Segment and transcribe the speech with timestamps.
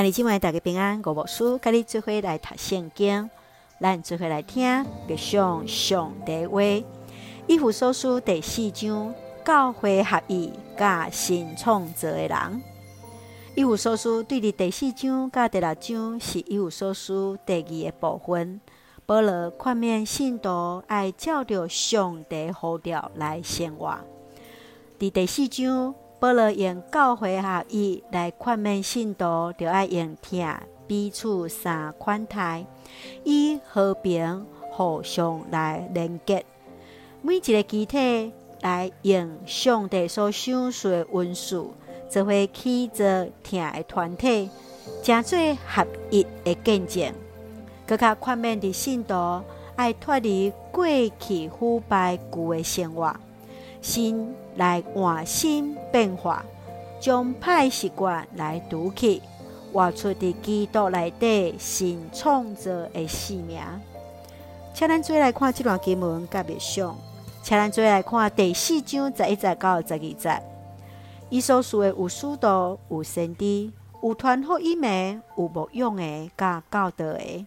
[0.00, 3.28] 兄弟姊妹大家平安，我无输，甲你做伙来读圣经，
[3.78, 6.62] 咱做伙来听，默想上帝话。
[7.46, 12.62] 以弗所书第四章，教会合一，甲新创造的人。
[13.54, 18.58] 以弗所书对立第四章甲第六章是以弗所书第二个部分。
[19.04, 23.98] 保罗劝勉信徒爱照着上帝呼召来生活。
[24.98, 30.54] 伫第四章，保罗用教会合一来宽免信徒，就要用疼
[30.86, 32.66] 彼此相款待，
[33.24, 36.44] 以和平互相来连结。
[37.22, 41.66] 每一个集体来用上帝所赏赐的恩赐，
[42.10, 43.06] 就会起作
[43.42, 44.50] 疼的团体，
[45.02, 47.14] 成做合一的见证。
[47.86, 49.14] 更加宽免的信徒
[49.74, 50.84] 爱脱离过
[51.18, 53.16] 去腐败旧的生活，
[53.80, 56.44] 心来换新变化，
[57.00, 59.22] 将歹习惯来除去，
[59.72, 63.60] 活出伫基督内底新创造的生命。
[64.74, 66.96] 请咱做来看这段经文，甲默想，
[67.42, 70.42] 请咱做来看第四章十一节到十二节。
[71.28, 73.70] 以弗所的有师徒，有先知，
[74.02, 77.46] 有传福音的，有牧养的，甲教导的。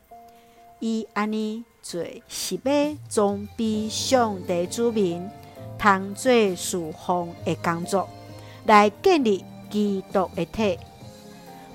[0.80, 2.72] 伊安尼做，是要
[3.10, 5.30] 装备上帝子民，
[5.84, 8.08] 通做事奉的工作，
[8.66, 10.80] 来建立基督的体。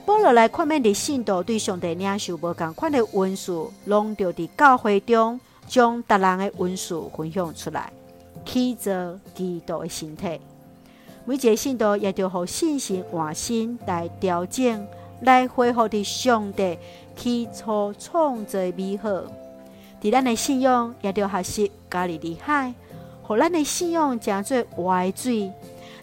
[0.07, 7.93] 保罗来看面的信徒，对上帝领受无共款的恩赐，拢着伫教会中将逐人的恩赐分享出来，
[8.47, 10.41] 起做基督的身体。
[11.27, 14.87] 每一个信徒也着互信心换新来调整。
[15.23, 16.79] 来恢复的上帝
[17.17, 19.09] 起初创造美好，
[20.01, 22.73] 伫咱的信仰也着学习加以厉害，
[23.29, 25.53] 互咱的信仰诚做活水。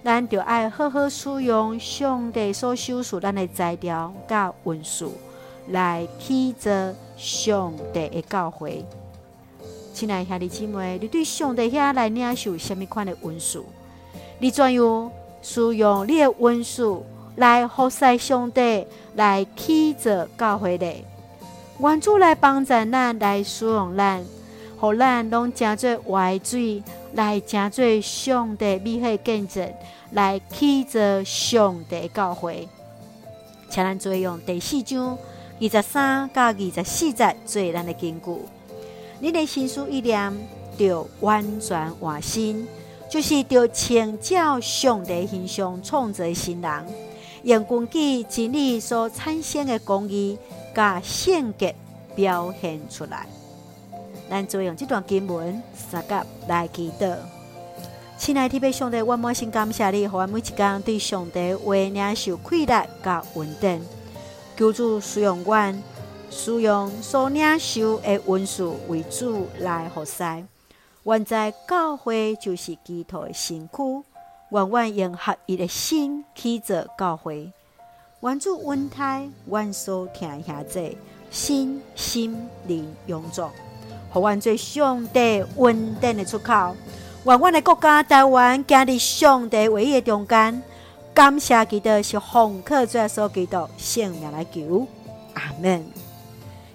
[0.03, 5.11] 咱着爱好好使用上帝所赏赐咱的材料甲文书，
[5.69, 8.85] 来起作上帝的教会。
[9.91, 13.66] 亲爱兄弟姊妹，你对上帝遐来领受什么款的文书？
[14.38, 15.11] 你怎样
[15.41, 17.03] 使用你的文书？
[17.38, 18.85] 来服侍上帝，
[19.16, 20.94] 来起作教会的，
[21.79, 24.23] 愿主来帮助咱，来使用咱，
[24.85, 29.73] 互咱拢成做活水，来成做上帝美好见证，
[30.12, 32.69] 来起作上帝教会。
[33.68, 35.18] 请咱做用第四章
[35.59, 38.31] 二十三到二十四节做咱的根据。
[39.19, 40.31] 你的心思意念
[40.78, 42.68] 着完全换新，
[43.09, 46.85] 就是着请教上帝形象创造新人。
[47.41, 50.38] 用根据真理所产生的公义，
[50.75, 51.74] 甲性格
[52.16, 53.25] 表现出来。
[54.30, 57.16] 咱就用这段经文三甲来祈祷。
[58.18, 63.86] 亲爱的弟兄姊妹，我满心感谢你，和我每一天对上帝话领受快乐甲稳定。
[64.58, 65.74] 求主使用我，
[66.31, 70.24] 使用所领受的恩赐为主来服侍。
[71.03, 74.03] 愿在教会就是基督的身躯。
[74.50, 77.52] 愿我用合一的心去做教会，
[78.22, 80.96] 愿主恩待愿所听下这
[81.30, 83.50] 心心灵永驻，
[84.15, 86.73] 互阮做上帝稳定的出口。
[87.25, 90.63] 愿阮的国家台湾建立上帝唯一的中间。
[91.13, 94.87] 感谢基督是红客最所基督性命来求，
[95.33, 95.85] 阿门。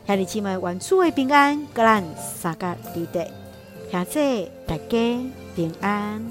[0.07, 3.31] 兄弟姊妹，愿主的平安，各咱三个地带，
[3.91, 6.23] 下这大家平安。